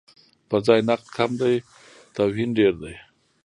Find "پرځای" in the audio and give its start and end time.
0.49-0.79